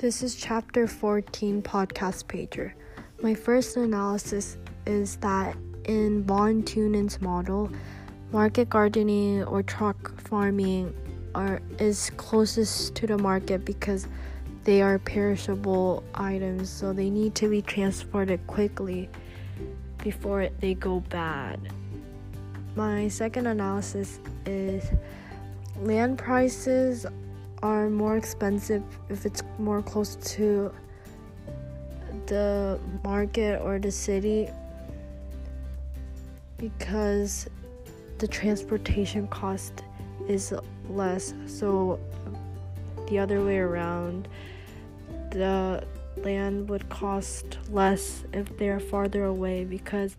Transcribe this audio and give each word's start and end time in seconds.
This 0.00 0.22
is 0.22 0.34
chapter 0.34 0.86
14 0.86 1.60
podcast 1.60 2.24
pager. 2.24 2.72
My 3.20 3.34
first 3.34 3.76
analysis 3.76 4.56
is 4.86 5.16
that 5.16 5.54
in 5.84 6.24
Von 6.24 6.62
Thunen's 6.62 7.20
model, 7.20 7.70
market 8.32 8.70
gardening 8.70 9.44
or 9.44 9.62
truck 9.62 10.18
farming 10.22 10.94
are 11.34 11.60
is 11.78 12.08
closest 12.16 12.94
to 12.94 13.08
the 13.08 13.18
market 13.18 13.66
because 13.66 14.06
they 14.64 14.80
are 14.80 14.98
perishable 14.98 16.02
items, 16.14 16.70
so 16.70 16.94
they 16.94 17.10
need 17.10 17.34
to 17.34 17.50
be 17.50 17.60
transported 17.60 18.40
quickly 18.46 19.06
before 20.02 20.48
they 20.60 20.72
go 20.72 21.00
bad. 21.10 21.60
My 22.74 23.08
second 23.08 23.48
analysis 23.48 24.18
is 24.46 24.90
land 25.76 26.16
prices 26.16 27.04
are 27.62 27.90
more 27.90 28.16
expensive 28.16 28.82
if 29.08 29.26
it's 29.26 29.42
more 29.58 29.82
close 29.82 30.16
to 30.16 30.72
the 32.26 32.78
market 33.04 33.60
or 33.62 33.78
the 33.78 33.90
city 33.90 34.48
because 36.56 37.48
the 38.18 38.28
transportation 38.28 39.26
cost 39.28 39.82
is 40.28 40.54
less. 40.88 41.34
So, 41.46 41.98
the 43.08 43.18
other 43.18 43.44
way 43.44 43.58
around, 43.58 44.28
the 45.30 45.84
land 46.18 46.68
would 46.68 46.88
cost 46.88 47.58
less 47.70 48.24
if 48.32 48.56
they're 48.58 48.80
farther 48.80 49.24
away 49.24 49.64
because 49.64 50.16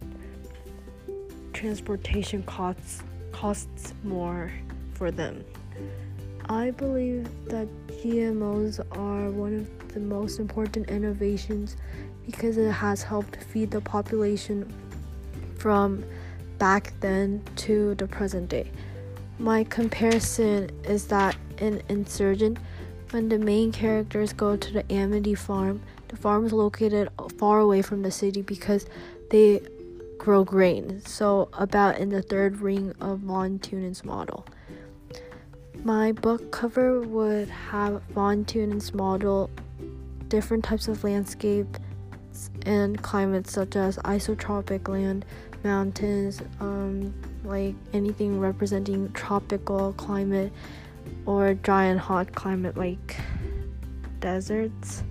transportation 1.54 2.44
costs 2.44 3.04
costs 3.32 3.94
more 4.04 4.52
for 4.94 5.12
them. 5.12 5.44
I 6.52 6.72
believe 6.72 7.30
that 7.46 7.70
GMOs 7.88 8.82
are 8.98 9.30
one 9.30 9.56
of 9.56 9.94
the 9.94 10.02
most 10.02 10.38
important 10.38 10.90
innovations 10.90 11.78
because 12.26 12.58
it 12.58 12.70
has 12.70 13.02
helped 13.02 13.38
feed 13.42 13.72
the 13.72 13.80
population 13.80 14.70
from 15.58 16.04
back 16.58 16.92
then 17.00 17.42
to 17.56 17.96
the 17.96 18.06
present 18.06 18.50
day. 18.50 18.70
My 19.40 19.64
comparison 19.64 20.70
is 20.84 21.08
that 21.08 21.38
in 21.60 21.82
Insurgent, 21.88 22.58
when 23.12 23.30
the 23.30 23.40
main 23.40 23.72
characters 23.72 24.34
go 24.34 24.58
to 24.58 24.74
the 24.74 24.92
Amity 24.92 25.36
farm, 25.36 25.82
the 26.10 26.18
farm 26.18 26.46
is 26.46 26.52
located 26.52 27.08
far 27.38 27.62
away 27.62 27.82
from 27.82 28.02
the 28.02 28.12
city 28.12 28.42
because 28.42 28.88
they 29.30 29.62
grow 30.18 30.44
grain. 30.44 31.02
So, 31.06 31.48
about 31.54 31.98
in 31.98 32.10
the 32.10 32.22
third 32.22 32.60
ring 32.60 32.94
of 33.00 33.20
Von 33.20 33.58
Thunen's 33.60 34.04
model. 34.04 34.46
My 35.84 36.12
book 36.12 36.52
cover 36.52 37.02
would 37.02 37.50
have 37.50 38.04
Von 38.14 38.46
Thunen's 38.46 38.94
model, 38.94 39.50
different 40.28 40.64
types 40.64 40.88
of 40.88 41.04
landscapes 41.04 41.80
and 42.68 43.02
climates 43.02 43.52
such 43.52 43.76
as 43.76 43.98
isotropic 43.98 44.88
land, 44.88 45.26
mountains, 45.64 46.40
um, 46.60 47.12
like 47.44 47.74
anything 47.94 48.40
representing 48.40 49.12
tropical 49.14 49.94
climate 49.94 50.54
or 51.26 51.56
dry 51.56 51.86
and 51.86 52.00
hot 52.00 52.32
climate 52.36 52.78
like 52.78 53.18
deserts. 54.20 55.02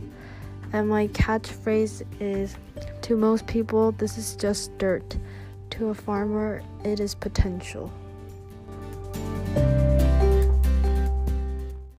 And 0.72 0.88
my 0.88 1.08
catchphrase 1.08 2.06
is 2.20 2.56
to 3.02 3.16
most 3.16 3.48
people, 3.48 3.90
this 3.90 4.16
is 4.16 4.36
just 4.36 4.78
dirt. 4.78 5.16
To 5.70 5.88
a 5.88 5.94
farmer, 5.94 6.62
it 6.84 7.00
is 7.00 7.16
potential. 7.16 7.92